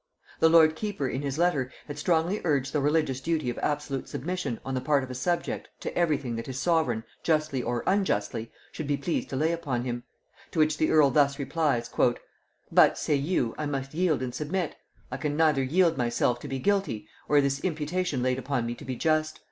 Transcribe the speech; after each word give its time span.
The 0.39 0.49
lord 0.49 0.75
keeper 0.75 1.07
in 1.07 1.21
his 1.21 1.37
letter 1.37 1.71
had 1.85 1.99
strongly 1.99 2.41
urged 2.43 2.73
the 2.73 2.79
religious 2.81 3.21
duty 3.21 3.51
of 3.51 3.59
absolute 3.59 4.09
submission 4.09 4.59
on 4.65 4.73
the 4.73 4.81
part 4.81 5.03
of 5.03 5.11
a 5.11 5.13
subject 5.13 5.69
to 5.81 5.95
every 5.95 6.17
thing 6.17 6.37
that 6.37 6.47
his 6.47 6.57
sovereign, 6.59 7.03
justly 7.21 7.61
or 7.61 7.83
unjustly, 7.85 8.51
should 8.71 8.87
be 8.87 8.97
pleased 8.97 9.29
to 9.29 9.35
lay 9.35 9.51
upon 9.51 9.83
him; 9.83 10.03
to 10.49 10.57
which 10.57 10.79
the 10.79 10.89
earl 10.89 11.11
thus 11.11 11.37
replies: 11.37 11.87
"But, 12.71 12.97
say 12.97 13.13
you, 13.13 13.53
I 13.59 13.67
must 13.67 13.93
yield 13.93 14.23
and 14.23 14.33
submit. 14.33 14.75
I 15.11 15.17
can 15.17 15.37
neither 15.37 15.61
yield 15.61 15.99
myself 15.99 16.39
to 16.39 16.47
be 16.47 16.57
guilty, 16.57 17.07
or 17.29 17.39
this 17.39 17.59
imputation 17.59 18.23
laid 18.23 18.39
upon 18.39 18.65
me 18.65 18.73
to 18.73 18.83
be 18.85 18.95
just. 18.95 19.39